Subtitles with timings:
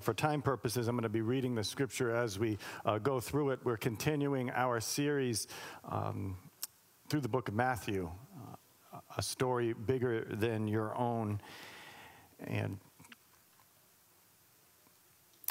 [0.00, 3.50] For time purposes, I'm going to be reading the scripture as we uh, go through
[3.50, 3.60] it.
[3.64, 5.48] We're continuing our series
[5.88, 6.36] um,
[7.08, 8.10] through the book of Matthew,
[8.92, 11.40] uh, a story bigger than your own.
[12.46, 12.78] And,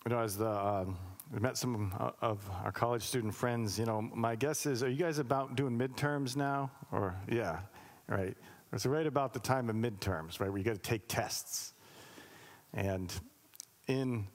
[0.05, 0.85] you know, as the, uh,
[1.31, 4.97] we met some of our college student friends, you know, my guess is, are you
[4.97, 6.71] guys about doing midterms now?
[6.91, 7.59] Or, yeah,
[8.07, 8.35] right.
[8.73, 11.73] It's right about the time of midterms, right, where you got to take tests.
[12.73, 13.13] And
[13.87, 14.27] in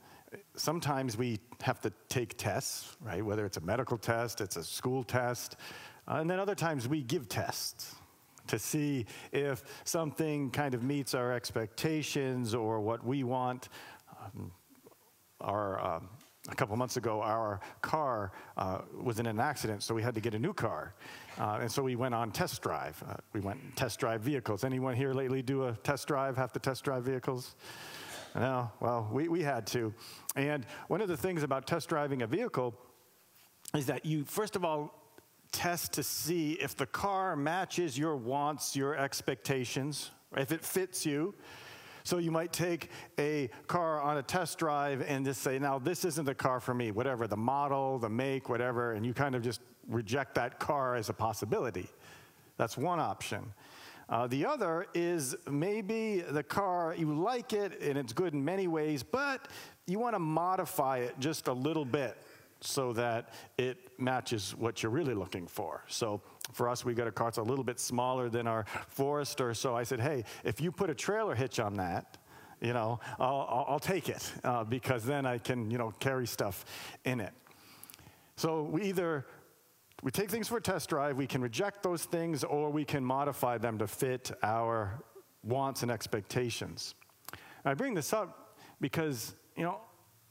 [0.57, 3.25] sometimes we have to take tests, right?
[3.25, 5.57] Whether it's a medical test, it's a school test,
[6.09, 7.95] uh, and then other times we give tests
[8.49, 13.69] to see if something kind of meets our expectations or what we want.
[14.21, 14.53] Um,
[15.41, 16.09] our um,
[16.49, 20.21] a couple months ago, our car uh, was in an accident, so we had to
[20.21, 20.95] get a new car.
[21.39, 23.01] Uh, and so we went on test drive.
[23.09, 24.65] Uh, we went test drive vehicles.
[24.65, 27.55] Anyone here lately do a test drive, have to test drive vehicles?
[28.35, 29.93] No, well, we, we had to.
[30.37, 32.75] And one of the things about test driving a vehicle
[33.75, 34.99] is that you, first of all,
[35.53, 41.35] test to see if the car matches your wants, your expectations, if it fits you.
[42.05, 46.05] So you might take a car on a test drive and just say, now this
[46.05, 49.43] isn't the car for me, whatever, the model, the make, whatever, and you kind of
[49.43, 51.89] just reject that car as a possibility.
[52.57, 53.53] That's one option.
[54.13, 58.69] Uh, the other is maybe the car, you like it and it's good in many
[58.69, 59.49] ways, but
[59.87, 62.19] you want to modify it just a little bit
[62.61, 65.83] so that it matches what you're really looking for.
[65.89, 66.21] So
[66.53, 69.55] for us, we got a car that's a little bit smaller than our Forester.
[69.55, 72.19] So I said, hey, if you put a trailer hitch on that,
[72.61, 76.67] you know, I'll, I'll, take it uh, because then I can, you know, carry stuff
[77.07, 77.33] in it.
[78.37, 79.25] So we either
[80.03, 83.05] we take things for a test drive, we can reject those things, or we can
[83.05, 85.01] modify them to fit our
[85.45, 86.97] wants and expectations.
[87.65, 89.81] I bring this up because, you know,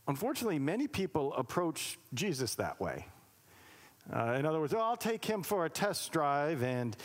[0.10, 3.08] unfortunately, many people approach Jesus that way.
[4.14, 6.98] Uh, in other words, oh, I'll take him for a test drive, and,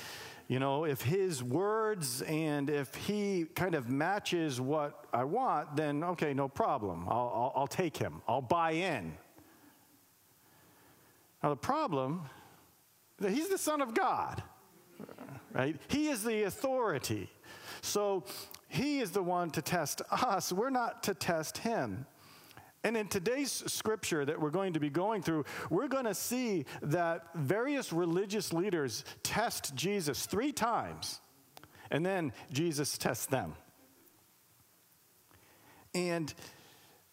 [0.48, 6.02] you know, if his words and if he kind of matches what I want, then
[6.02, 7.06] okay, no problem.
[7.08, 9.12] I'll, I'll, I'll take him, I'll buy in.
[11.44, 12.28] Now, the problem
[13.20, 14.42] He's the Son of God,
[15.52, 15.76] right?
[15.88, 17.30] He is the authority.
[17.80, 18.24] So
[18.68, 20.52] he is the one to test us.
[20.52, 22.06] We're not to test him.
[22.84, 26.66] And in today's scripture that we're going to be going through, we're going to see
[26.82, 31.20] that various religious leaders test Jesus three times,
[31.90, 33.54] and then Jesus tests them.
[35.94, 36.32] And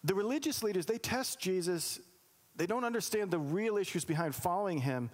[0.04, 1.98] the religious leaders, they test Jesus.
[2.56, 5.10] They don't understand the real issues behind following him.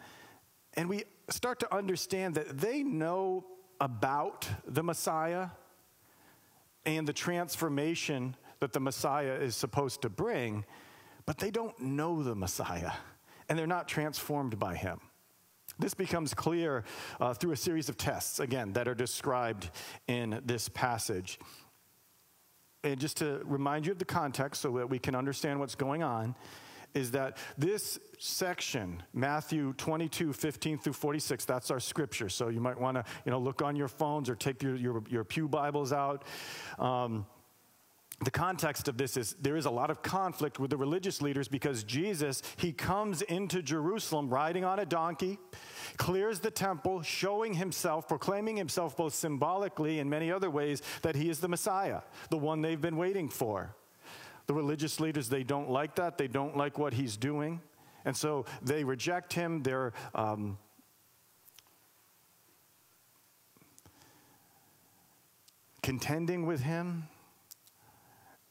[0.74, 3.44] And we start to understand that they know
[3.80, 5.48] about the Messiah
[6.84, 10.64] and the transformation that the Messiah is supposed to bring,
[11.26, 12.92] but they don't know the Messiah
[13.48, 15.00] and they're not transformed by him.
[15.78, 16.84] This becomes clear
[17.20, 19.70] uh, through a series of tests, again, that are described
[20.06, 21.38] in this passage.
[22.84, 26.02] And just to remind you of the context so that we can understand what's going
[26.02, 26.34] on,
[26.94, 32.28] is that this section, Matthew 22, 15 through 46, that's our scripture.
[32.28, 35.02] So you might want to, you know, look on your phones or take your, your,
[35.08, 36.24] your Pew Bibles out.
[36.78, 37.26] Um,
[38.22, 41.48] the context of this is there is a lot of conflict with the religious leaders
[41.48, 45.38] because Jesus, he comes into Jerusalem riding on a donkey,
[45.96, 51.30] clears the temple, showing himself, proclaiming himself both symbolically and many other ways that he
[51.30, 53.74] is the Messiah, the one they've been waiting for.
[54.50, 56.18] The religious leaders, they don't like that.
[56.18, 57.60] They don't like what he's doing.
[58.04, 59.62] And so they reject him.
[59.62, 59.92] They're.
[60.12, 60.58] Um,
[65.84, 67.06] contending with him.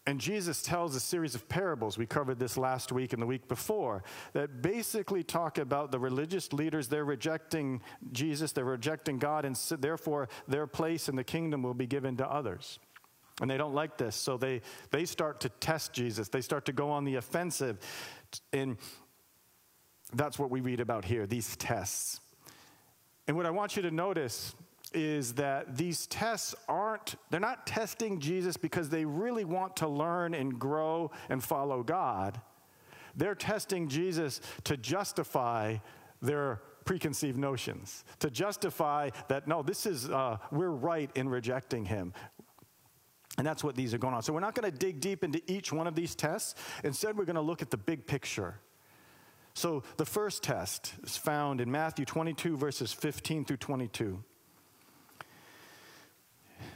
[0.06, 1.98] And Jesus tells a series of parables.
[1.98, 6.54] We covered this last week and the week before that basically talk about the religious
[6.54, 6.88] leaders.
[6.88, 7.82] They're rejecting
[8.14, 12.26] Jesus, they're rejecting God, and therefore their place in the kingdom will be given to
[12.26, 12.80] others.
[13.42, 14.62] And they don't like this, so they,
[14.92, 16.28] they start to test Jesus.
[16.28, 17.80] They start to go on the offensive.
[18.52, 18.78] And
[20.14, 22.20] that's what we read about here these tests.
[23.28, 24.56] And what I want you to notice
[24.94, 30.34] is that these tests aren't, they're not testing Jesus because they really want to learn
[30.34, 32.42] and grow and follow God.
[33.16, 35.78] They're testing Jesus to justify
[36.22, 42.14] their preconceived notions, to justify that, no, this is, uh, we're right in rejecting him.
[43.40, 44.22] And that's what these are going on.
[44.22, 46.56] So we're not going to dig deep into each one of these tests.
[46.84, 48.60] Instead, we're going to look at the big picture.
[49.54, 54.22] So the first test is found in Matthew 22, verses 15 through 22.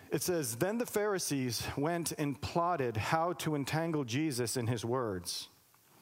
[0.10, 5.50] It says, Then the Pharisees went and plotted how to entangle Jesus in his words.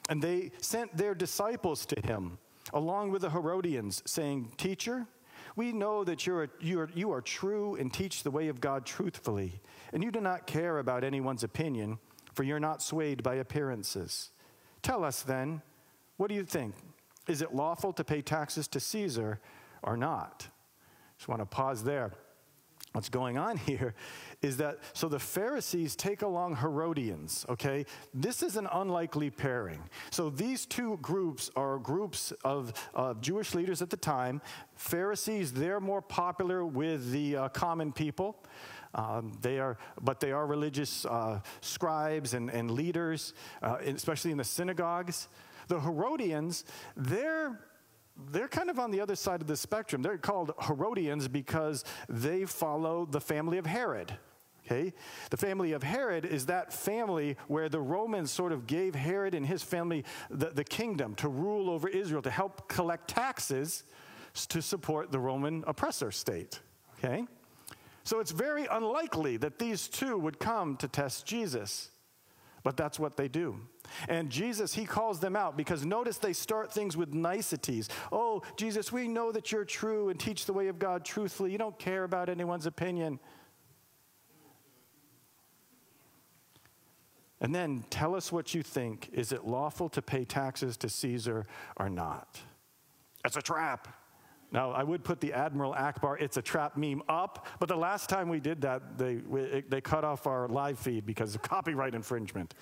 [0.08, 2.38] And they sent their disciples to him,
[2.72, 5.08] along with the Herodians, saying, Teacher,
[5.56, 8.60] we know that you're, a, you, are, you are true and teach the way of
[8.60, 9.60] God truthfully,
[9.92, 11.98] and you do not care about anyone's opinion,
[12.32, 14.30] for you're not swayed by appearances.
[14.82, 15.62] Tell us then,
[16.16, 16.74] what do you think?
[17.28, 19.40] Is it lawful to pay taxes to Caesar
[19.82, 20.48] or not?
[21.18, 22.12] Just want to pause there.
[22.92, 23.94] What's going on here
[24.42, 27.86] is that so the Pharisees take along Herodians, okay?
[28.12, 29.82] This is an unlikely pairing.
[30.10, 34.42] So these two groups are groups of uh, Jewish leaders at the time.
[34.76, 38.36] Pharisees, they're more popular with the uh, common people.
[38.94, 44.36] Um, they are, but they are religious uh, scribes and, and leaders, uh, especially in
[44.36, 45.28] the synagogues.
[45.68, 46.64] The Herodians,
[46.96, 47.58] they're
[48.30, 50.02] they're kind of on the other side of the spectrum.
[50.02, 54.16] They're called Herodians because they follow the family of Herod.
[54.64, 54.92] Okay?
[55.30, 59.44] The family of Herod is that family where the Romans sort of gave Herod and
[59.44, 63.84] his family the, the kingdom to rule over Israel, to help collect taxes
[64.48, 66.60] to support the Roman oppressor state.
[66.98, 67.26] Okay?
[68.04, 71.90] So it's very unlikely that these two would come to test Jesus.
[72.62, 73.58] But that's what they do.
[74.08, 77.88] And Jesus, he calls them out because notice they start things with niceties.
[78.12, 81.50] Oh, Jesus, we know that you're true and teach the way of God truthfully.
[81.50, 83.18] You don't care about anyone's opinion.
[87.40, 89.10] And then tell us what you think.
[89.12, 92.38] Is it lawful to pay taxes to Caesar or not?
[93.24, 93.88] That's a trap.
[94.52, 98.08] Now, I would put the Admiral Ackbar it's a trap meme up, but the last
[98.08, 101.94] time we did that, they, we, they cut off our live feed because of copyright
[101.94, 102.54] infringement.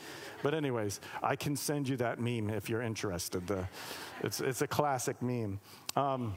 [0.43, 3.47] But, anyways, I can send you that meme if you're interested.
[3.47, 3.69] The,
[4.23, 5.59] it's, it's a classic meme.
[5.97, 6.35] Um,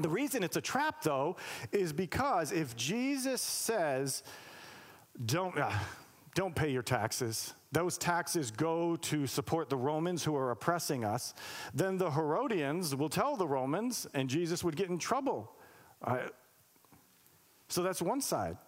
[0.00, 1.36] the reason it's a trap, though,
[1.70, 4.22] is because if Jesus says,
[5.26, 5.70] don't, uh,
[6.34, 11.34] don't pay your taxes, those taxes go to support the Romans who are oppressing us,
[11.74, 15.50] then the Herodians will tell the Romans, and Jesus would get in trouble.
[17.68, 18.58] So that's one side.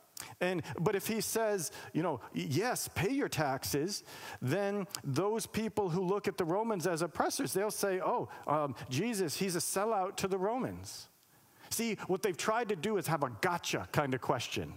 [0.40, 4.04] And but if he says, you know, yes, pay your taxes,
[4.40, 9.36] then those people who look at the Romans as oppressors, they'll say, oh, um, Jesus,
[9.36, 11.08] he's a sellout to the Romans.
[11.70, 14.74] See, what they've tried to do is have a gotcha kind of question.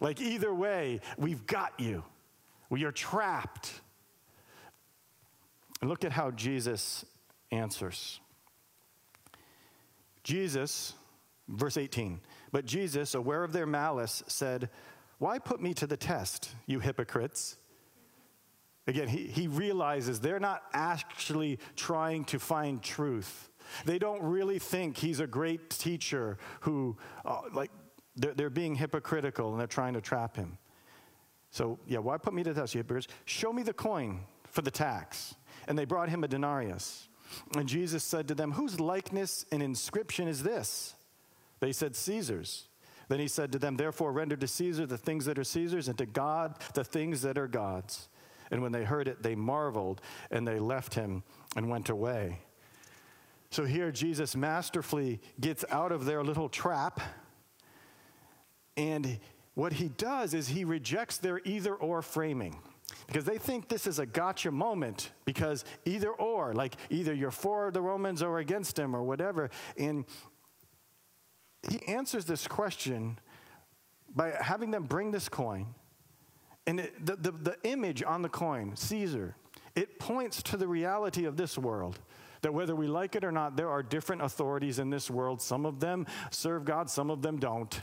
[0.00, 2.04] Like either way, we've got you.
[2.70, 3.80] We are trapped.
[5.80, 7.04] And look at how Jesus
[7.50, 8.20] answers.
[10.24, 10.94] Jesus,
[11.48, 12.20] verse 18,
[12.52, 14.68] but Jesus, aware of their malice, said,
[15.18, 17.56] Why put me to the test, you hypocrites?
[18.86, 23.50] Again, he, he realizes they're not actually trying to find truth.
[23.84, 27.70] They don't really think he's a great teacher who, uh, like,
[28.16, 30.56] they're, they're being hypocritical and they're trying to trap him.
[31.58, 32.84] So, yeah, why put me to test, you?
[33.24, 35.34] Show me the coin for the tax.
[35.66, 37.08] And they brought him a denarius.
[37.56, 40.94] And Jesus said to them, Whose likeness and inscription is this?
[41.58, 42.68] They said, Caesar's.
[43.08, 45.98] Then he said to them, Therefore, render to Caesar the things that are Caesar's, and
[45.98, 48.08] to God the things that are God's.
[48.52, 50.00] And when they heard it, they marveled,
[50.30, 51.24] and they left him
[51.56, 52.38] and went away.
[53.50, 57.00] So here, Jesus masterfully gets out of their little trap,
[58.76, 59.18] and
[59.58, 62.56] what he does is he rejects their either or framing
[63.08, 67.72] because they think this is a gotcha moment because either or, like either you're for
[67.72, 69.50] the Romans or against them or whatever.
[69.76, 70.04] And
[71.68, 73.18] he answers this question
[74.14, 75.74] by having them bring this coin.
[76.68, 79.34] And it, the, the, the image on the coin, Caesar,
[79.74, 81.98] it points to the reality of this world.
[82.42, 85.42] That whether we like it or not, there are different authorities in this world.
[85.42, 87.80] Some of them serve God, some of them don't.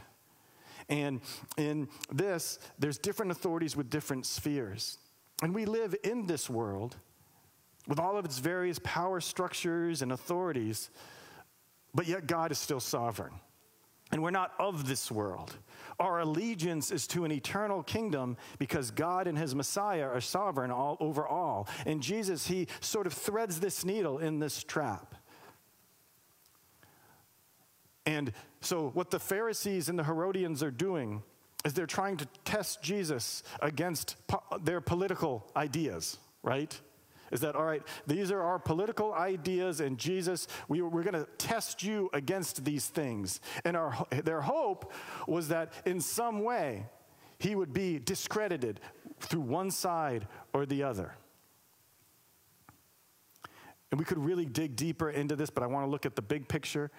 [0.89, 1.21] And
[1.57, 4.97] in this, there's different authorities with different spheres.
[5.41, 6.95] And we live in this world
[7.87, 10.89] with all of its various power structures and authorities,
[11.93, 13.33] but yet God is still sovereign.
[14.11, 15.57] And we're not of this world.
[15.99, 20.95] Our allegiance is to an eternal kingdom because God and his Messiah are sovereign all
[20.99, 21.67] over all.
[21.85, 25.15] And Jesus, he sort of threads this needle in this trap.
[28.05, 28.31] And
[28.61, 31.23] so, what the Pharisees and the Herodians are doing
[31.63, 36.79] is they're trying to test Jesus against po- their political ideas, right?
[37.31, 41.27] Is that, all right, these are our political ideas, and Jesus, we, we're going to
[41.39, 43.41] test you against these things.
[43.63, 44.93] And our, their hope
[45.27, 46.85] was that in some way,
[47.39, 48.79] he would be discredited
[49.19, 51.15] through one side or the other.
[53.91, 56.21] And we could really dig deeper into this, but I want to look at the
[56.21, 56.91] big picture.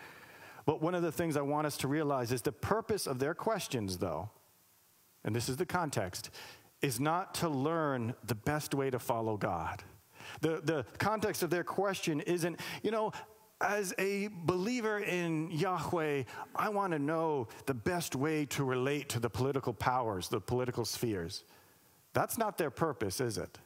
[0.66, 3.34] But one of the things I want us to realize is the purpose of their
[3.34, 4.28] questions, though,
[5.24, 6.30] and this is the context,
[6.82, 9.82] is not to learn the best way to follow God.
[10.40, 13.12] The, the context of their question isn't, you know,
[13.60, 19.20] as a believer in Yahweh, I want to know the best way to relate to
[19.20, 21.44] the political powers, the political spheres.
[22.12, 23.58] That's not their purpose, is it?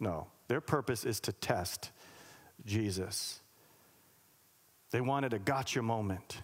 [0.00, 0.26] No.
[0.48, 1.92] Their purpose is to test
[2.66, 3.40] Jesus.
[4.90, 6.42] They wanted a gotcha moment.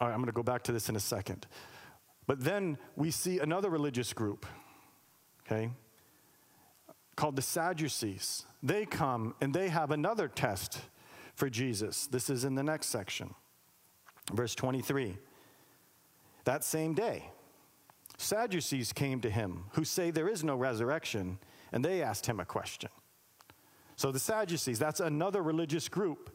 [0.00, 1.46] All right, I'm going to go back to this in a second.
[2.26, 4.46] But then we see another religious group,
[5.46, 5.70] okay,
[7.16, 8.44] called the Sadducees.
[8.62, 10.80] They come and they have another test
[11.34, 12.06] for Jesus.
[12.06, 13.34] This is in the next section,
[14.32, 15.16] verse 23.
[16.44, 17.30] That same day,
[18.18, 21.38] Sadducees came to him who say there is no resurrection,
[21.72, 22.90] and they asked him a question.
[23.98, 26.30] So the Sadducees, that's another religious group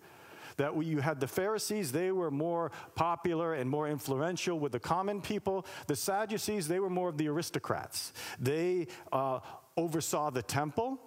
[0.57, 5.21] that you had the Pharisees, they were more popular and more influential with the common
[5.21, 5.65] people.
[5.87, 8.11] The Sadducees, they were more of the aristocrats.
[8.37, 9.39] They uh,
[9.77, 10.99] oversaw the temple.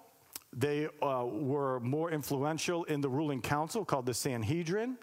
[0.57, 4.97] They uh, were more influential in the ruling council called the Sanhedrin.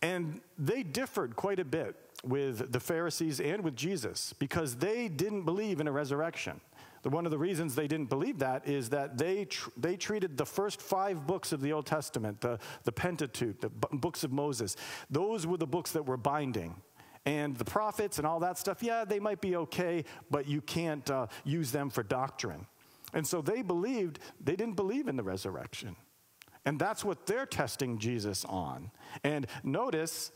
[0.00, 5.42] And they differed quite a bit with the Pharisees and with Jesus because they didn't
[5.42, 6.62] believe in a resurrection.
[7.02, 10.44] One of the reasons they didn't believe that is that they, tr- they treated the
[10.46, 14.76] first five books of the Old Testament, the, the Pentateuch, the b- books of Moses,
[15.08, 16.74] those were the books that were binding.
[17.24, 21.08] And the prophets and all that stuff, yeah, they might be okay, but you can't
[21.10, 22.66] uh, use them for doctrine.
[23.12, 25.96] And so they believed, they didn't believe in the resurrection.
[26.64, 28.90] And that's what they're testing Jesus on.
[29.24, 30.32] And notice,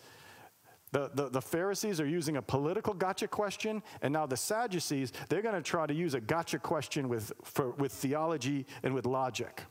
[0.92, 5.40] the, the, the, Pharisees are using a political gotcha question, and now the Sadducees, they're
[5.40, 9.62] going to try to use a gotcha question with, for, with theology and with logic.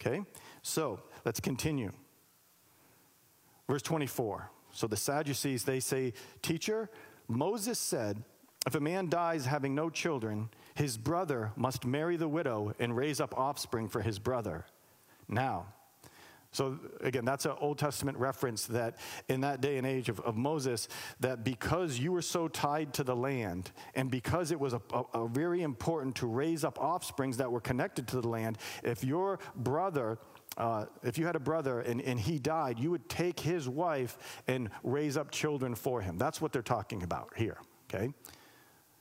[0.00, 0.22] Okay?
[0.62, 1.90] So let's continue.
[3.68, 4.48] Verse 24.
[4.70, 6.88] So the Sadducees, they say, Teacher,
[7.26, 8.22] Moses said,
[8.64, 13.20] if a man dies having no children, his brother must marry the widow and raise
[13.20, 14.66] up offspring for his brother.
[15.28, 15.66] Now,
[16.52, 20.36] so again, that's an Old Testament reference that in that day and age of, of
[20.36, 20.86] Moses,
[21.20, 25.22] that because you were so tied to the land and because it was a, a,
[25.22, 29.38] a very important to raise up offsprings that were connected to the land, if your
[29.56, 30.18] brother
[30.58, 34.42] uh, if you had a brother and, and he died, you would take his wife
[34.46, 36.18] and raise up children for him.
[36.18, 37.56] That's what they're talking about here,
[37.88, 38.12] okay?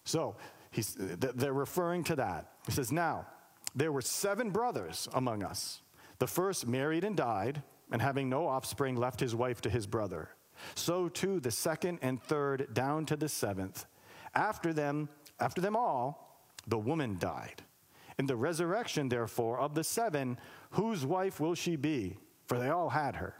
[0.05, 0.37] So
[0.71, 2.53] he's, they're referring to that.
[2.65, 3.27] He says, Now,
[3.75, 5.81] there were seven brothers among us.
[6.21, 10.29] The first married and died, and having no offspring, left his wife to his brother.
[10.75, 13.87] So too the second and third, down to the seventh.
[14.35, 15.09] After them,
[15.39, 17.63] after them all, the woman died.
[18.19, 20.37] In the resurrection, therefore, of the seven,
[20.69, 22.17] whose wife will she be?
[22.45, 23.33] For they all had her.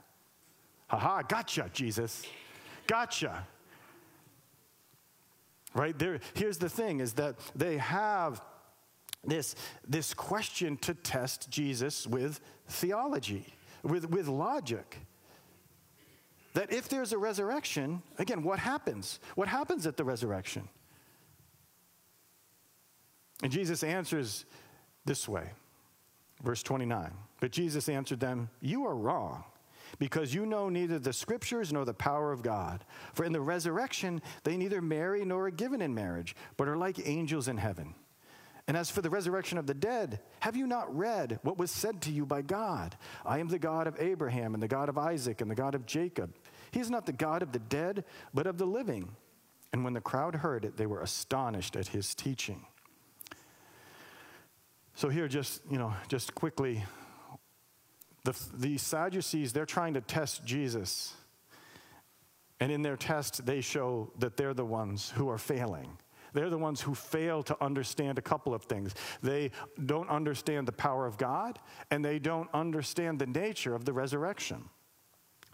[0.88, 2.24] Ha ha, gotcha, Jesus.
[2.88, 3.46] Gotcha.
[5.72, 8.42] Right there, here's the thing is that they have
[9.24, 9.54] this,
[9.86, 14.98] this question to test Jesus with theology, with, with logic.
[16.54, 19.20] That if there's a resurrection, again, what happens?
[19.36, 20.68] What happens at the resurrection?
[23.42, 24.44] And Jesus answers
[25.04, 25.50] this way,
[26.42, 27.10] verse 29.
[27.40, 29.44] But Jesus answered them, You are wrong,
[29.98, 32.84] because you know neither the scriptures nor the power of God.
[33.14, 37.06] For in the resurrection, they neither marry nor are given in marriage, but are like
[37.08, 37.94] angels in heaven.
[38.68, 42.00] And as for the resurrection of the dead, have you not read what was said
[42.02, 42.96] to you by God?
[43.24, 45.84] I am the God of Abraham and the God of Isaac and the God of
[45.84, 46.34] Jacob.
[46.70, 49.16] He is not the God of the dead, but of the living.
[49.72, 52.64] And when the crowd heard it, they were astonished at his teaching.
[54.94, 56.84] So here, just you know, just quickly,
[58.24, 61.14] the, the Sadducees they're trying to test Jesus,
[62.60, 65.96] and in their test they show that they're the ones who are failing.
[66.32, 68.94] They're the ones who fail to understand a couple of things.
[69.22, 69.50] They
[69.84, 71.58] don't understand the power of God,
[71.90, 74.68] and they don't understand the nature of the resurrection.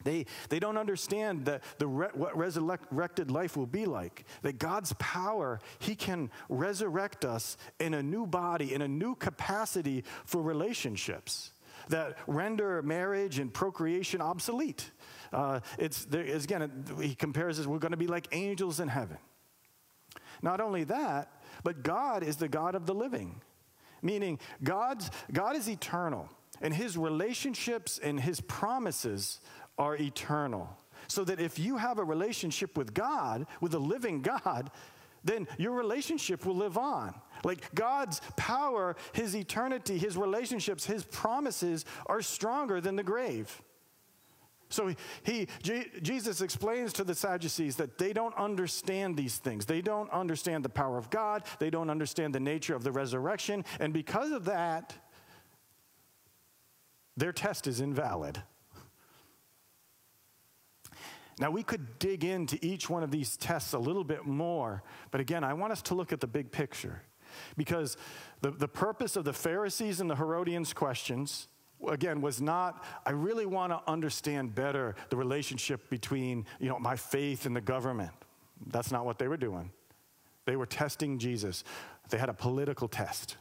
[0.04, 4.25] They, they don't understand that the re, what resurrected life will be like.
[4.42, 10.04] That God's power, He can resurrect us in a new body, in a new capacity
[10.25, 11.50] for relationships
[11.88, 14.90] that render marriage and procreation obsolete.
[15.32, 19.18] Uh, it's, again, he compares us, we're going to be like angels in heaven.
[20.42, 21.33] Not only that,
[21.64, 23.40] but God is the God of the living,
[24.02, 26.28] meaning God's, God is eternal,
[26.61, 29.40] and his relationships and his promises
[29.78, 30.68] are eternal.
[31.07, 34.71] So that if you have a relationship with God, with a living God,
[35.25, 37.14] then your relationship will live on.
[37.45, 43.62] Like God's power, His eternity, His relationships, His promises are stronger than the grave.
[44.68, 45.48] So he,
[46.02, 49.64] Jesus explains to the Sadducees that they don't understand these things.
[49.64, 51.44] They don't understand the power of God.
[51.58, 53.64] They don't understand the nature of the resurrection.
[53.80, 54.94] And because of that,
[57.16, 58.42] their test is invalid.
[61.40, 65.20] Now, we could dig into each one of these tests a little bit more, but
[65.20, 67.02] again, I want us to look at the big picture.
[67.56, 67.96] Because
[68.40, 71.48] the, the purpose of the Pharisees and the Herodians' questions
[71.88, 76.97] again was not i really want to understand better the relationship between you know my
[76.97, 78.11] faith and the government.
[78.66, 79.70] That's not what they were doing.
[80.44, 81.64] They were testing jesus.
[82.11, 83.37] They had a political test.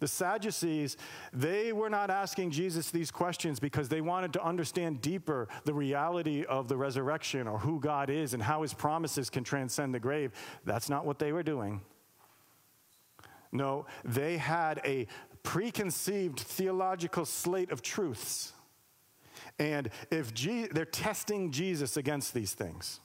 [0.00, 0.96] The sadducees
[1.32, 6.44] they were not asking jesus these questions because they wanted to understand deeper the reality
[6.44, 10.32] of the resurrection or who god is and how his promises can transcend the grave.
[10.64, 11.80] That's not what they were doing.
[13.50, 15.06] No, they had a
[15.42, 18.52] preconceived theological slate of truths.
[19.58, 23.00] And if Je- they're testing Jesus against these things.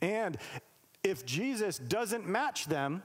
[0.00, 0.38] And
[1.02, 3.02] if Jesus doesn't match them,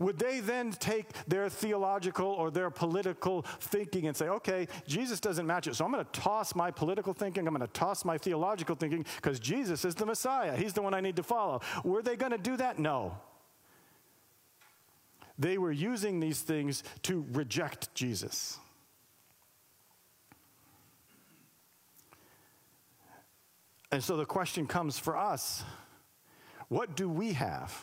[0.00, 5.46] would they then take their theological or their political thinking and say, okay, Jesus doesn't
[5.46, 8.16] match it, so I'm going to toss my political thinking, I'm going to toss my
[8.16, 10.56] theological thinking because Jesus is the Messiah.
[10.56, 11.60] He's the one I need to follow.
[11.84, 12.78] Were they going to do that?
[12.78, 13.18] No.
[15.40, 18.58] They were using these things to reject Jesus.
[23.90, 25.64] And so the question comes for us
[26.68, 27.82] what do we have?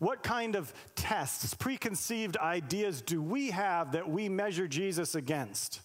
[0.00, 5.80] What kind of tests, preconceived ideas do we have that we measure Jesus against?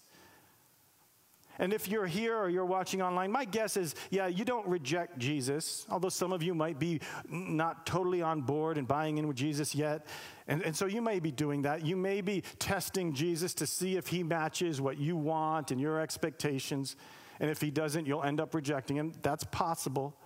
[1.60, 5.18] And if you're here or you're watching online, my guess is, yeah, you don't reject
[5.18, 9.36] Jesus, although some of you might be not totally on board and buying in with
[9.36, 10.06] Jesus yet.
[10.48, 11.84] And, and so you may be doing that.
[11.84, 16.00] You may be testing Jesus to see if he matches what you want and your
[16.00, 16.96] expectations.
[17.40, 19.12] And if he doesn't, you'll end up rejecting him.
[19.20, 20.16] That's possible.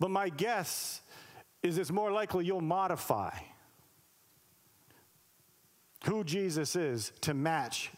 [0.00, 1.00] But my guess
[1.62, 3.38] is it's more likely you'll modify
[6.06, 7.92] who Jesus is to match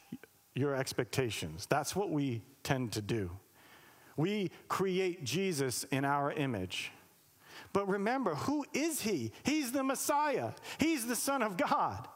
[0.54, 1.64] your expectations.
[1.64, 3.30] That's what we tend to do.
[4.16, 6.90] We create Jesus in our image.
[7.72, 9.32] But remember, who is he?
[9.44, 12.08] He's the Messiah, he's the Son of God.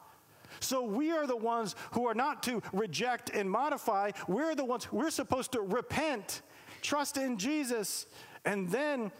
[0.61, 4.13] So we are the ones who are not to reject and modify.
[4.29, 6.43] We're the ones, we're supposed to repent,
[6.83, 8.07] trust in Jesus,
[8.45, 9.11] and then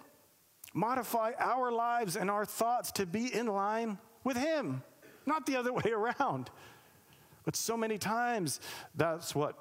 [0.75, 4.83] modify our lives and our thoughts to be in line with Him,
[5.27, 6.51] not the other way around.
[7.45, 8.61] But so many times,
[8.95, 9.57] that's what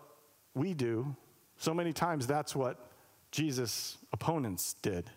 [0.53, 1.15] we do
[1.61, 2.89] so many times that's what
[3.29, 5.11] Jesus' opponents did.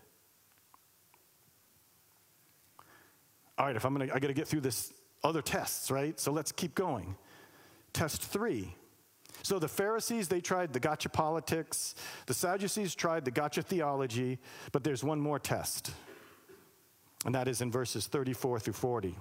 [3.57, 6.20] All right, if I'm gonna, I gotta get through this other tests, right?
[6.20, 7.16] So let's keep going.
[7.94, 8.74] Test three.
[9.42, 11.94] So the Pharisees, they tried the gotcha politics.
[12.26, 14.38] The Sadducees tried the gotcha theology,
[14.70, 15.92] but there's one more test.
[17.24, 19.09] And that is in verses 34 through 40.
[19.09, 19.16] It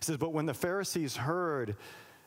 [0.00, 1.76] says, But when the Pharisees heard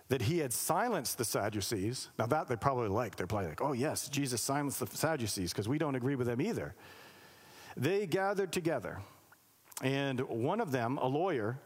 [0.09, 2.09] that he had silenced the Sadducees.
[2.17, 3.15] Now, that they probably like.
[3.15, 6.41] They're probably like, oh, yes, Jesus silenced the Sadducees because we don't agree with them
[6.41, 6.75] either.
[7.75, 8.99] They gathered together,
[9.83, 11.59] and one of them, a lawyer,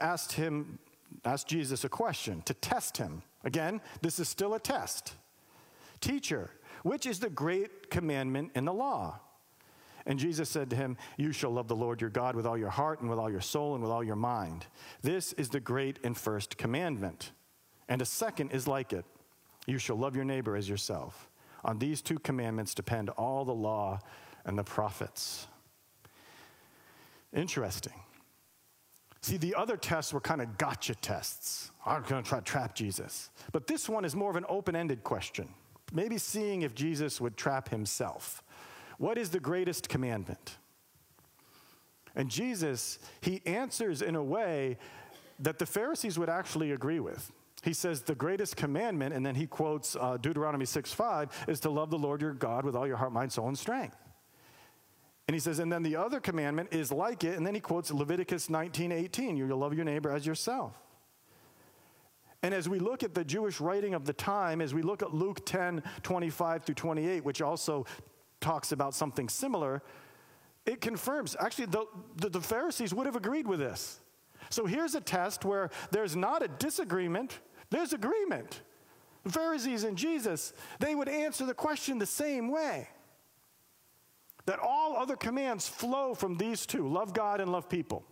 [0.00, 0.78] asked him,
[1.24, 3.22] asked Jesus a question to test him.
[3.44, 5.14] Again, this is still a test.
[6.00, 6.50] Teacher,
[6.82, 9.20] which is the great commandment in the law?
[10.04, 12.70] And Jesus said to him, You shall love the Lord your God with all your
[12.70, 14.66] heart and with all your soul and with all your mind.
[15.02, 17.30] This is the great and first commandment.
[17.88, 19.04] And a second is like it
[19.66, 21.28] you shall love your neighbor as yourself.
[21.64, 24.00] On these two commandments depend all the law
[24.44, 25.46] and the prophets.
[27.32, 27.92] Interesting.
[29.20, 31.70] See, the other tests were kind of gotcha tests.
[31.86, 33.30] I'm going to try to trap Jesus.
[33.52, 35.48] But this one is more of an open ended question,
[35.92, 38.42] maybe seeing if Jesus would trap himself.
[38.98, 40.58] What is the greatest commandment?
[42.16, 44.76] And Jesus, he answers in a way
[45.38, 49.46] that the Pharisees would actually agree with he says the greatest commandment, and then he
[49.46, 52.96] quotes uh, Deuteronomy 6 5, is to love the Lord your God with all your
[52.96, 53.96] heart, mind, soul, and strength.
[55.28, 57.90] And he says, and then the other commandment is like it, and then he quotes
[57.92, 60.76] Leviticus 19 18, you'll love your neighbor as yourself.
[62.42, 65.14] And as we look at the Jewish writing of the time, as we look at
[65.14, 67.86] Luke 10 25 through 28, which also
[68.40, 69.82] talks about something similar,
[70.66, 74.00] it confirms actually the, the, the Pharisees would have agreed with this.
[74.50, 77.38] So here's a test where there's not a disagreement
[77.72, 78.60] there's agreement.
[79.24, 82.88] The Pharisees and Jesus, they would answer the question the same way.
[84.46, 88.04] That all other commands flow from these two love God and love people.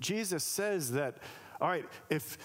[0.00, 1.18] Jesus says that,
[1.60, 2.38] all right, if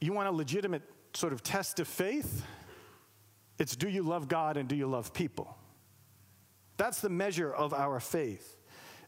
[0.00, 0.82] you want a legitimate
[1.14, 2.44] sort of test of faith,
[3.58, 5.56] It's do you love God and do you love people?
[6.76, 8.55] That's the measure of our faith.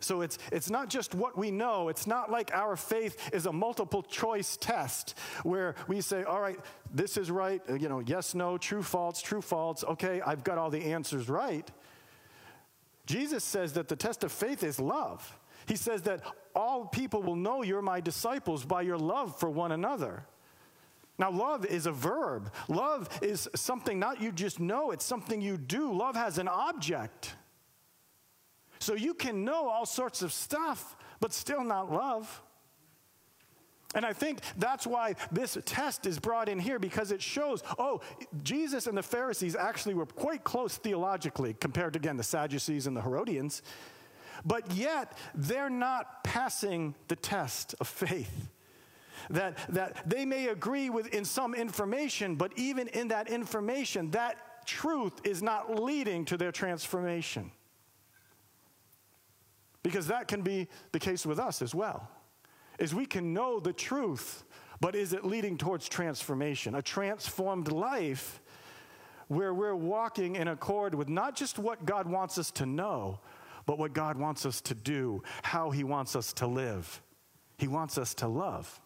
[0.00, 1.88] So it's, it's not just what we know.
[1.88, 6.58] It's not like our faith is a multiple choice test where we say, all right,
[6.92, 9.84] this is right, uh, you know, yes, no, true, false, true, false.
[9.84, 11.68] Okay, I've got all the answers right.
[13.06, 15.36] Jesus says that the test of faith is love.
[15.66, 16.22] He says that
[16.54, 20.24] all people will know you're my disciples by your love for one another.
[21.18, 22.52] Now, love is a verb.
[22.68, 25.92] Love is something not you just know, it's something you do.
[25.92, 27.34] Love has an object.
[28.78, 32.42] So you can know all sorts of stuff, but still not love.
[33.94, 38.02] And I think that's why this test is brought in here because it shows, oh,
[38.42, 42.94] Jesus and the Pharisees actually were quite close theologically compared to, again, the Sadducees and
[42.96, 43.62] the Herodians.
[44.44, 48.50] But yet, they're not passing the test of faith.
[49.30, 54.66] That, that they may agree with in some information, but even in that information, that
[54.66, 57.50] truth is not leading to their transformation.
[59.82, 62.08] Because that can be the case with us as well.
[62.78, 64.44] Is we can know the truth,
[64.80, 66.74] but is it leading towards transformation?
[66.74, 68.40] A transformed life
[69.28, 73.20] where we're walking in accord with not just what God wants us to know,
[73.66, 77.02] but what God wants us to do, how He wants us to live.
[77.58, 78.80] He wants us to love.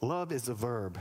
[0.00, 0.98] Love is a verb.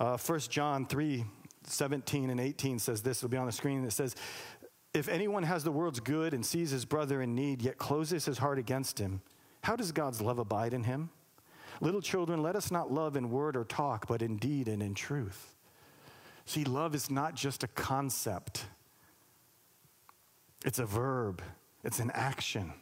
[0.00, 1.24] Uh, 1 John 3
[1.64, 3.84] 17 and 18 says this, it'll be on the screen.
[3.84, 4.14] It says,
[4.94, 8.38] If anyone has the world's good and sees his brother in need, yet closes his
[8.38, 9.22] heart against him,
[9.62, 11.10] how does God's love abide in him?
[11.80, 14.94] Little children, let us not love in word or talk, but in deed and in
[14.94, 15.54] truth.
[16.44, 18.66] See, love is not just a concept,
[20.64, 21.42] it's a verb,
[21.84, 22.72] it's an action.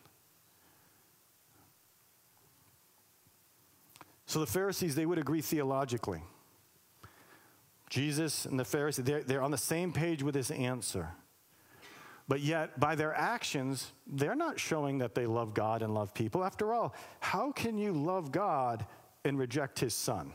[4.27, 6.23] So the Pharisees, they would agree theologically.
[7.91, 11.11] Jesus and the Pharisees, they're, they're on the same page with his answer.
[12.29, 16.45] But yet, by their actions, they're not showing that they love God and love people.
[16.45, 18.87] After all, how can you love God
[19.25, 20.33] and reject his son?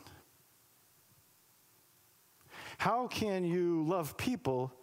[2.78, 4.74] How can you love people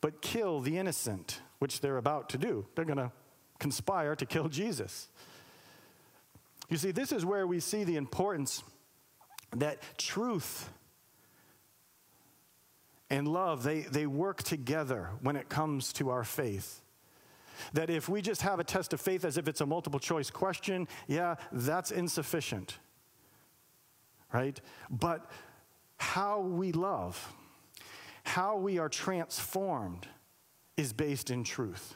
[0.00, 2.66] but kill the innocent, which they're about to do?
[2.74, 3.12] They're going to
[3.60, 5.06] conspire to kill Jesus.
[6.68, 8.64] You see, this is where we see the importance
[9.52, 10.68] that truth
[13.10, 16.82] and love, they, they work together when it comes to our faith.
[17.72, 20.30] That if we just have a test of faith as if it's a multiple choice
[20.30, 22.78] question, yeah, that's insufficient.
[24.32, 24.60] Right?
[24.90, 25.30] But
[25.98, 27.32] how we love,
[28.24, 30.06] how we are transformed,
[30.76, 31.94] is based in truth.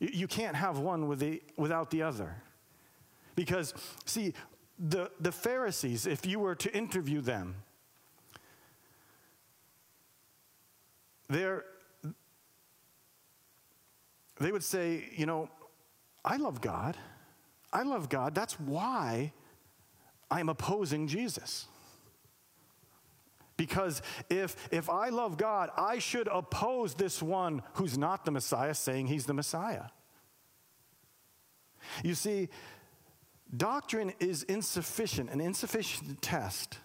[0.00, 2.42] You, you can't have one with the, without the other.
[3.36, 3.72] Because,
[4.04, 4.34] see,
[4.78, 7.54] the, the Pharisees, if you were to interview them,
[11.28, 11.64] they're,
[14.40, 15.48] they would say, you know,
[16.24, 16.96] I love God.
[17.72, 18.34] I love God.
[18.34, 19.32] That's why
[20.30, 21.66] I'm opposing Jesus.
[23.56, 28.74] Because if, if I love God, I should oppose this one who's not the Messiah,
[28.74, 29.86] saying he's the Messiah.
[32.04, 32.48] You see,
[33.54, 36.78] doctrine is insufficient, an insufficient test,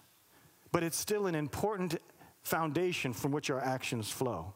[0.71, 1.99] but it's still an important
[2.43, 4.53] foundation from which our actions flow.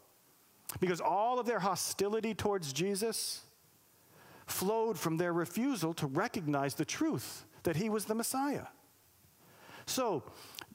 [0.79, 3.41] Because all of their hostility towards Jesus
[4.45, 8.67] flowed from their refusal to recognize the truth that he was the Messiah.
[9.85, 10.23] So,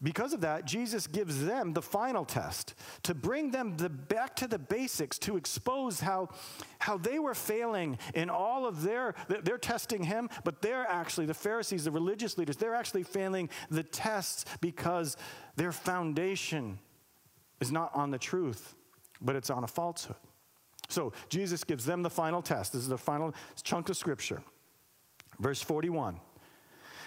[0.03, 4.48] because of that, Jesus gives them the final test to bring them the, back to
[4.48, 6.31] the basics, to expose how,
[6.81, 11.35] how they were failing in all of their, they're testing him, but they're actually, the
[11.35, 15.16] Pharisees, the religious leaders, they're actually failing the tests because
[15.55, 16.81] their foundation
[17.62, 18.75] is not on the truth,
[19.20, 20.16] but it's on a falsehood.
[20.88, 22.72] So Jesus gives them the final test.
[22.72, 24.42] This is the final chunk of scripture.
[25.38, 26.20] Verse 41.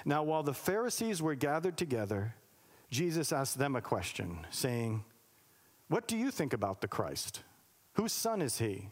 [0.06, 2.34] Now, while the Pharisees were gathered together,
[2.90, 5.04] Jesus asked them a question, saying,
[5.90, 7.44] What do you think about the Christ?
[7.94, 8.90] Whose son is he?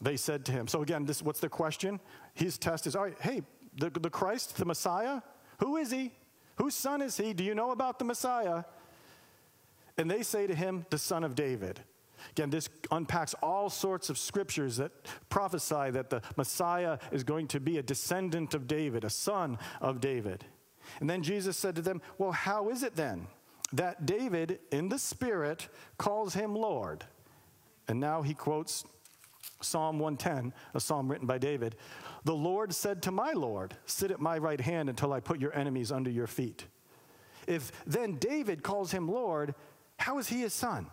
[0.00, 2.00] They said to him, So again, this what's the question?
[2.34, 3.42] His test is, all right, hey,
[3.76, 5.22] the, the Christ, the Messiah,
[5.58, 6.12] who is he?
[6.56, 7.32] Whose son is he?
[7.32, 8.64] Do you know about the Messiah?
[9.98, 11.80] And they say to him, the son of David.
[12.30, 14.92] Again, this unpacks all sorts of scriptures that
[15.28, 20.00] prophesy that the Messiah is going to be a descendant of David, a son of
[20.00, 20.44] David.
[21.00, 23.26] And then Jesus said to them, Well, how is it then
[23.72, 27.04] that David, in the Spirit, calls him Lord?
[27.88, 28.84] And now he quotes
[29.60, 31.76] Psalm 110, a psalm written by David.
[32.24, 35.56] The Lord said to my Lord, Sit at my right hand until I put your
[35.56, 36.66] enemies under your feet.
[37.46, 39.54] if then David calls him Lord,
[39.98, 40.86] how is he his son?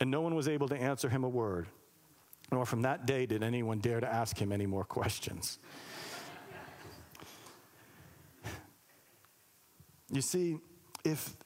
[0.00, 1.68] And no one was able to answer him a word,
[2.50, 5.58] nor from that day did anyone dare to ask him any more questions.
[10.10, 10.58] you see,
[11.04, 11.36] if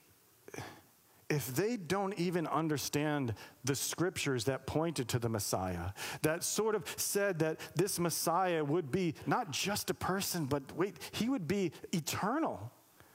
[1.32, 3.32] if they don't even understand
[3.64, 8.90] the scriptures that pointed to the Messiah, that sort of said that this Messiah would
[8.90, 12.70] be not just a person, but wait, he would be eternal.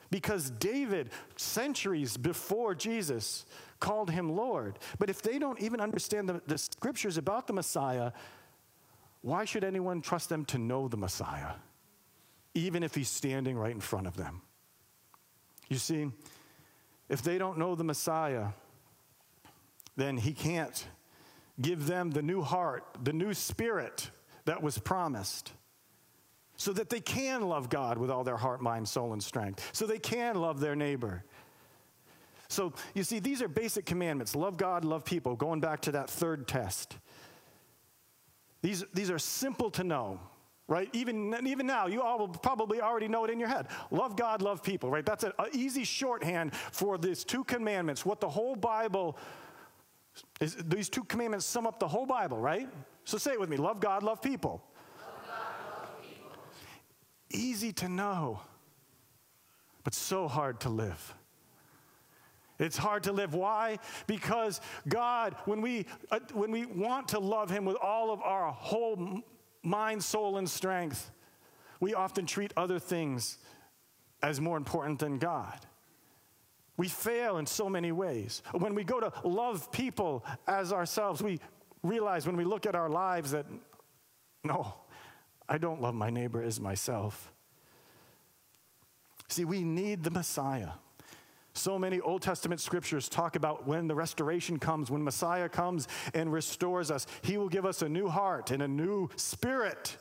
[0.10, 3.46] Because David, centuries before Jesus,
[3.80, 4.80] called him Lord.
[5.00, 8.12] But if they don't even understand the, the scriptures about the Messiah,
[9.22, 11.54] why should anyone trust them to know the Messiah,
[12.54, 14.41] even if he's standing right in front of them?
[15.70, 16.10] You see,
[17.10, 18.48] if they don't know the Messiah,
[19.96, 20.88] then he can't
[21.60, 24.12] give them the new heart, the new spirit
[24.46, 25.52] that was promised.
[26.58, 29.70] So that they can love God with all their heart, mind, soul, and strength.
[29.74, 31.24] So they can love their neighbor.
[32.50, 36.10] So you see, these are basic commandments love God, love people, going back to that
[36.10, 36.98] third test.
[38.62, 40.20] These, these are simple to know
[40.67, 40.89] right?
[40.93, 43.67] Even, even now, you all will probably already know it in your head.
[43.89, 45.06] Love God, love people, right?
[45.06, 48.06] That's an easy shorthand for these two commandments.
[48.06, 49.17] What the whole Bible
[50.41, 52.67] is, these two commandments sum up the whole Bible, right?
[53.06, 54.62] So say it with me love God, love people.
[55.00, 56.32] Love God, love people.
[57.38, 58.41] Easy to know,
[59.84, 61.13] but so hard to live.
[62.60, 63.36] It's hard to live.
[63.36, 63.78] Why?
[64.08, 68.52] Because God, when we, uh, when we want to love Him with all of our
[68.52, 69.21] whole
[69.62, 71.12] mind, soul, and strength,
[71.80, 73.38] we often treat other things
[74.23, 75.60] as more important than God.
[76.78, 78.41] We fail in so many ways.
[78.52, 81.39] When we go to love people as ourselves, we
[81.84, 83.45] realize when we look at our lives that,
[84.43, 84.73] no,
[85.49, 87.31] I don't love my neighbor as myself.
[89.29, 90.71] See, we need the Messiah.
[91.53, 96.31] So many Old Testament scriptures talk about when the restoration comes, when Messiah comes and
[96.31, 97.07] restores us.
[97.23, 99.97] He will give us a new heart and a new spirit.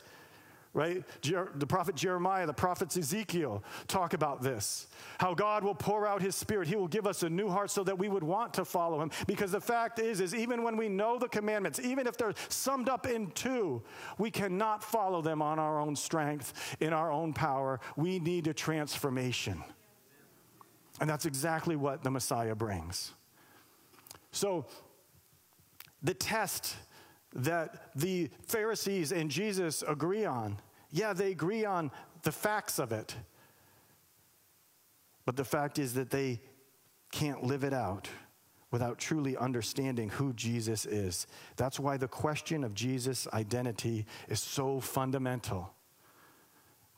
[0.77, 1.03] Right?
[1.23, 4.85] The prophet Jeremiah, the prophet Ezekiel talk about this.
[5.17, 6.67] How God will pour out his spirit.
[6.67, 9.09] He will give us a new heart so that we would want to follow him.
[9.25, 12.89] Because the fact is, is even when we know the commandments, even if they're summed
[12.89, 13.81] up in two,
[14.19, 17.79] we cannot follow them on our own strength, in our own power.
[17.95, 19.63] We need a transformation.
[21.01, 23.13] And that's exactly what the Messiah brings.
[24.31, 24.67] So,
[26.03, 26.75] the test
[27.33, 30.59] that the Pharisees and Jesus agree on,
[30.91, 31.91] yeah, they agree on
[32.23, 33.15] the facts of it.
[35.25, 36.41] But the fact is that they
[37.11, 38.09] can't live it out
[38.71, 41.27] without truly understanding who Jesus is.
[41.55, 45.73] That's why the question of Jesus' identity is so fundamental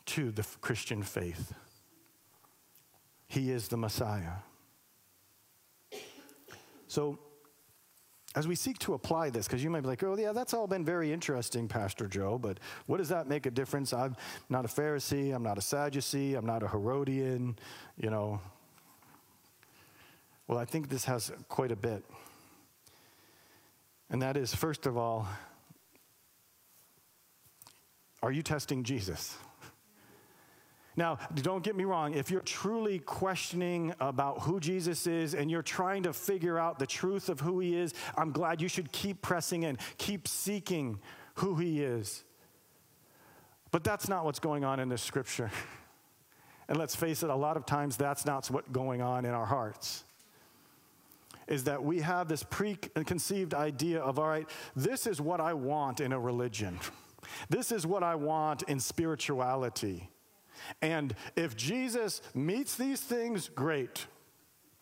[0.07, 1.53] to the Christian faith.
[3.27, 4.37] He is the Messiah.
[6.87, 7.19] So,
[8.35, 10.67] as we seek to apply this, because you might be like, oh, yeah, that's all
[10.67, 13.91] been very interesting, Pastor Joe, but what does that make a difference?
[13.91, 14.15] I'm
[14.49, 17.57] not a Pharisee, I'm not a Sadducee, I'm not a Herodian,
[17.97, 18.39] you know.
[20.47, 22.03] Well, I think this has quite a bit.
[24.11, 25.27] And that is, first of all,
[28.21, 29.37] are you testing Jesus?
[30.99, 35.61] Now, don't get me wrong, if you're truly questioning about who Jesus is and you're
[35.61, 39.21] trying to figure out the truth of who he is, I'm glad you should keep
[39.21, 40.99] pressing in, keep seeking
[41.35, 42.25] who he is.
[43.71, 45.49] But that's not what's going on in this scripture.
[46.67, 49.47] And let's face it, a lot of times that's not what's going on in our
[49.47, 50.03] hearts.
[51.47, 55.99] Is that we have this preconceived idea of, all right, this is what I want
[55.99, 56.79] in a religion.
[57.49, 60.11] This is what I want in spirituality.
[60.81, 64.05] And if Jesus meets these things, great.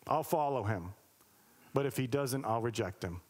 [0.06, 0.94] I'll follow him.
[1.74, 3.20] But if he doesn't, I'll reject him.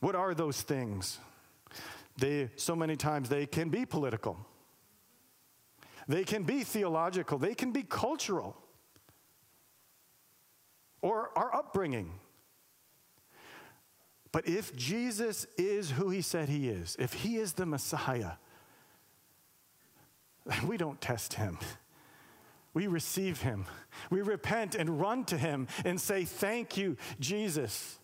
[0.00, 1.18] What are those things?
[2.18, 4.38] They so many times they can be political.
[6.08, 8.56] They can be theological, they can be cultural.
[11.02, 12.12] Or our upbringing.
[14.32, 18.32] But if Jesus is who he said he is, if he is the Messiah,
[20.66, 21.58] we don't test him.
[22.74, 23.64] We receive him.
[24.10, 27.98] We repent and run to him and say, Thank you, Jesus,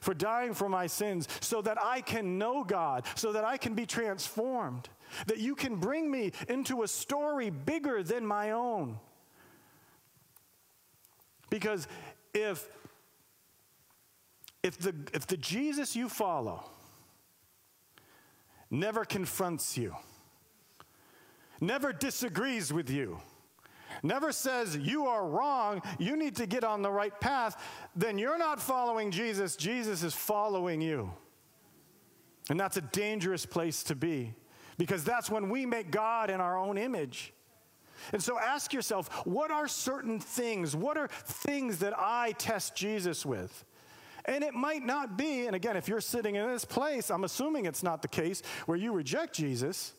[0.00, 3.74] for dying for my sins so that I can know God, so that I can
[3.74, 4.88] be transformed,
[5.26, 8.98] that you can bring me into a story bigger than my own.
[11.50, 11.88] Because
[12.34, 12.68] if,
[14.62, 16.64] if, the, if the Jesus you follow
[18.70, 19.96] never confronts you,
[21.60, 23.20] never disagrees with you,
[24.02, 27.62] never says you are wrong, you need to get on the right path,
[27.96, 31.12] then you're not following Jesus, Jesus is following you.
[32.50, 34.34] And that's a dangerous place to be
[34.78, 37.32] because that's when we make God in our own image.
[38.12, 40.74] And so ask yourself, what are certain things?
[40.74, 43.64] What are things that I test Jesus with?
[44.24, 47.64] And it might not be, and again, if you're sitting in this place, I'm assuming
[47.64, 49.94] it's not the case where you reject Jesus,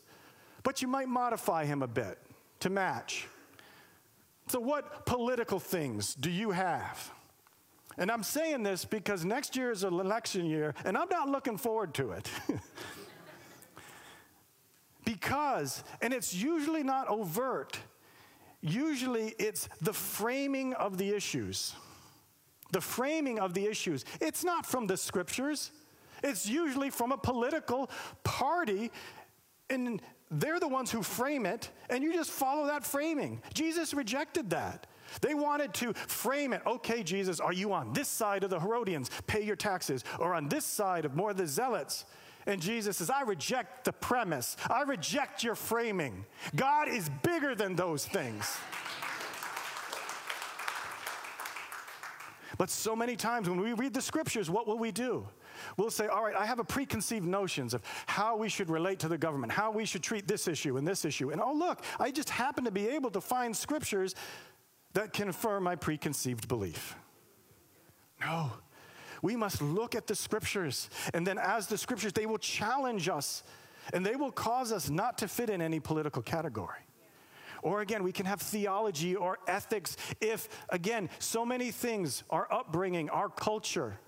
[0.62, 2.18] but you might modify him a bit
[2.60, 3.26] to match.
[4.48, 7.12] So, what political things do you have?
[7.98, 11.56] And I'm saying this because next year is an election year, and I'm not looking
[11.56, 12.30] forward to it.
[15.04, 17.78] because, and it's usually not overt,
[18.60, 21.74] usually it's the framing of the issues
[22.72, 24.04] the framing of the issues.
[24.20, 25.70] It's not from the scriptures,
[26.22, 27.90] it's usually from a political
[28.24, 28.90] party,
[29.68, 33.42] and they're the ones who frame it, and you just follow that framing.
[33.52, 34.86] Jesus rejected that.
[35.20, 36.62] They wanted to frame it.
[36.64, 39.10] Okay, Jesus, are you on this side of the Herodians?
[39.26, 40.04] Pay your taxes.
[40.20, 42.04] Or on this side of more of the zealots?
[42.46, 44.56] And Jesus says, I reject the premise.
[44.68, 46.24] I reject your framing.
[46.54, 48.56] God is bigger than those things.
[52.56, 55.26] But so many times when we read the scriptures, what will we do?
[55.76, 59.08] We'll say, all right, I have a preconceived notions of how we should relate to
[59.08, 61.30] the government, how we should treat this issue and this issue.
[61.30, 64.14] And oh, look, I just happen to be able to find scriptures
[64.94, 66.96] that confirm my preconceived belief.
[68.20, 68.52] No.
[69.22, 70.88] We must look at the scriptures.
[71.14, 73.42] And then, as the scriptures, they will challenge us
[73.92, 76.80] and they will cause us not to fit in any political category.
[77.62, 83.10] Or again, we can have theology or ethics if, again, so many things, our upbringing,
[83.10, 83.98] our culture,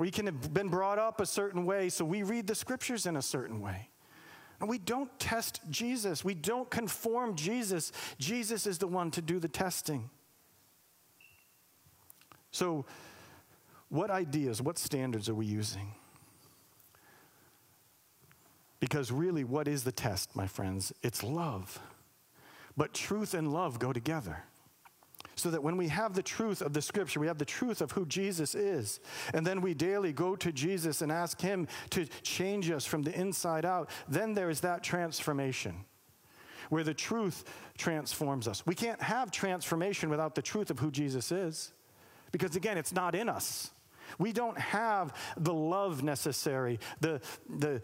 [0.00, 3.16] we can have been brought up a certain way, so we read the scriptures in
[3.16, 3.90] a certain way.
[4.58, 6.24] And we don't test Jesus.
[6.24, 7.92] We don't conform Jesus.
[8.18, 10.08] Jesus is the one to do the testing.
[12.50, 12.86] So,
[13.90, 15.92] what ideas, what standards are we using?
[18.80, 20.94] Because really, what is the test, my friends?
[21.02, 21.78] It's love.
[22.74, 24.44] But truth and love go together.
[25.40, 27.92] So that when we have the truth of the scripture, we have the truth of
[27.92, 29.00] who Jesus is,
[29.32, 33.18] and then we daily go to Jesus and ask Him to change us from the
[33.18, 35.84] inside out, then there is that transformation
[36.68, 37.44] where the truth
[37.78, 38.64] transforms us.
[38.66, 41.72] We can't have transformation without the truth of who Jesus is,
[42.32, 43.70] because again, it's not in us.
[44.18, 47.80] We don't have the love necessary, the, the,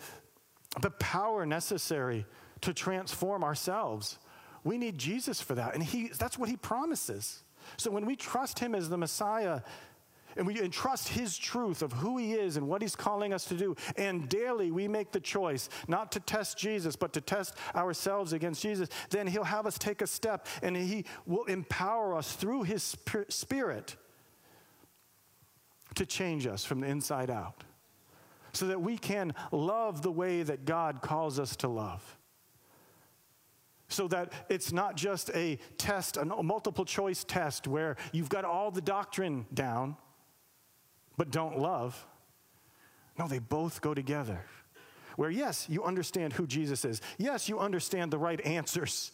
[0.83, 2.27] the power necessary
[2.61, 4.19] to transform ourselves.
[4.63, 5.75] We need Jesus for that.
[5.75, 7.43] And he, that's what he promises.
[7.77, 9.61] So when we trust him as the Messiah,
[10.37, 13.55] and we entrust his truth of who he is and what he's calling us to
[13.55, 18.33] do, and daily we make the choice not to test Jesus, but to test ourselves
[18.33, 22.65] against Jesus, then he'll have us take a step and he will empower us through
[22.65, 22.97] his
[23.29, 23.97] spirit
[25.95, 27.65] to change us from the inside out
[28.53, 32.16] so that we can love the way that God calls us to love
[33.89, 38.71] so that it's not just a test, a multiple choice test where you've got all
[38.71, 39.97] the doctrine down,
[41.17, 42.07] but don't love.
[43.19, 44.45] No, they both go together.
[45.17, 47.01] Where, yes, you understand who Jesus is.
[47.17, 49.13] Yes, you understand the right answers.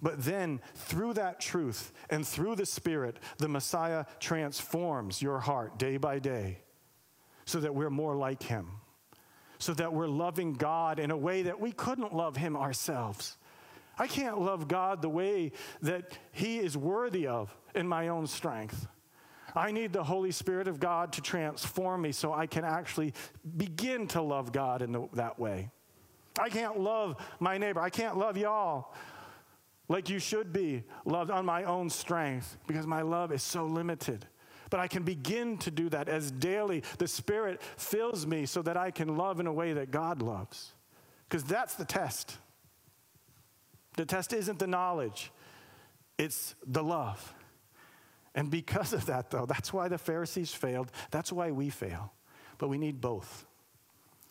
[0.00, 5.96] But then, through that truth and through the Spirit, the Messiah transforms your heart day
[5.96, 6.60] by day
[7.44, 8.70] so that we're more like Him
[9.58, 13.36] so that we're loving God in a way that we couldn't love Him ourselves.
[13.98, 18.86] I can't love God the way that He is worthy of in my own strength.
[19.54, 23.14] I need the Holy Spirit of God to transform me so I can actually
[23.56, 25.70] begin to love God in the, that way.
[26.38, 27.80] I can't love my neighbor.
[27.80, 28.94] I can't love y'all
[29.88, 34.26] like you should be loved on my own strength because my love is so limited.
[34.70, 38.76] But I can begin to do that as daily the Spirit fills me so that
[38.76, 40.72] I can love in a way that God loves.
[41.28, 42.38] Because that's the test.
[43.96, 45.32] The test isn't the knowledge,
[46.18, 47.34] it's the love.
[48.34, 50.92] And because of that, though, that's why the Pharisees failed.
[51.10, 52.12] That's why we fail.
[52.58, 53.46] But we need both.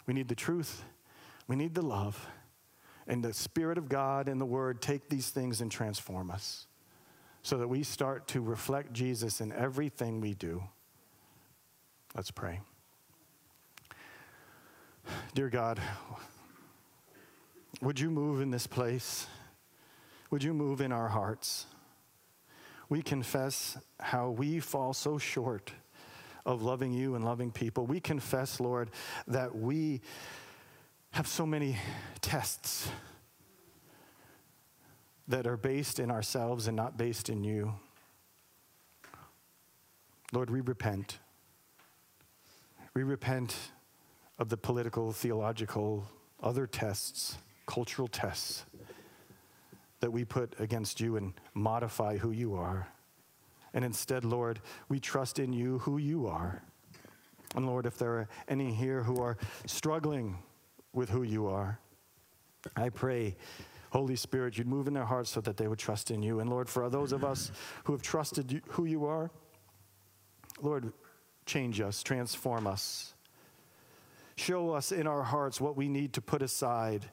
[0.05, 0.85] We need the truth,
[1.47, 2.29] we need the love,
[3.07, 6.67] and the Spirit of God and the Word take these things and transform us
[7.47, 10.61] so that we start to reflect Jesus in everything we do.
[12.13, 12.59] Let's pray.
[15.33, 15.79] Dear God,
[17.81, 19.27] would you move in this place?
[20.29, 21.67] Would you move in our hearts?
[22.89, 25.71] We confess how we fall so short
[26.45, 27.85] of loving you and loving people.
[27.85, 28.89] We confess, Lord,
[29.25, 30.01] that we
[31.11, 31.77] have so many
[32.19, 32.89] tests
[35.27, 37.73] that are based in ourselves and not based in you.
[40.31, 41.19] Lord, we repent.
[42.93, 43.55] We repent
[44.39, 46.07] of the political, theological,
[46.41, 48.65] other tests, cultural tests
[49.99, 52.87] that we put against you and modify who you are.
[53.73, 54.59] And instead, Lord,
[54.89, 56.61] we trust in you who you are.
[57.55, 60.37] And Lord, if there are any here who are struggling
[60.93, 61.79] with who you are,
[62.75, 63.35] I pray,
[63.91, 66.39] Holy Spirit, you'd move in their hearts so that they would trust in you.
[66.39, 67.51] And Lord, for those of us
[67.85, 69.31] who have trusted you, who you are,
[70.61, 70.91] Lord,
[71.45, 73.13] change us, transform us.
[74.35, 77.05] Show us in our hearts what we need to put aside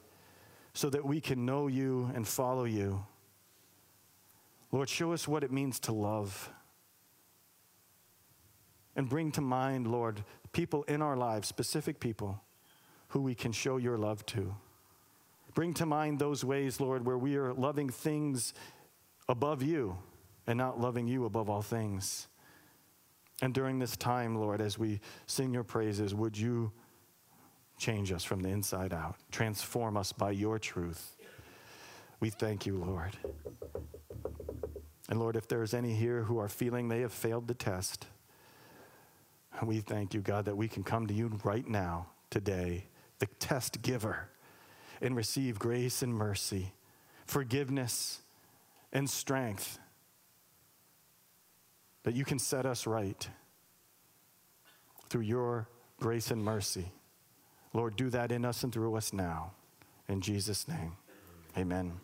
[0.73, 3.05] so that we can know you and follow you.
[4.71, 6.51] Lord, show us what it means to love.
[8.95, 12.41] And bring to mind, Lord, people in our lives, specific people,
[13.09, 14.55] who we can show your love to.
[15.55, 18.53] Bring to mind those ways, Lord, where we are loving things
[19.27, 19.97] above you
[20.45, 22.27] and not loving you above all things.
[23.41, 26.71] And during this time, Lord, as we sing your praises, would you
[27.77, 31.15] change us from the inside out, transform us by your truth?
[32.19, 33.17] We thank you, Lord.
[35.07, 38.07] And Lord, if there's any here who are feeling they have failed the test,
[39.63, 42.87] we thank you, God, that we can come to you right now, today,
[43.19, 44.29] the test giver,
[45.01, 46.73] and receive grace and mercy,
[47.25, 48.21] forgiveness
[48.91, 49.79] and strength
[52.03, 53.29] that you can set us right
[55.09, 55.67] through your
[55.99, 56.91] grace and mercy.
[57.73, 59.51] Lord, do that in us and through us now.
[60.07, 60.93] In Jesus' name,
[61.57, 61.93] amen.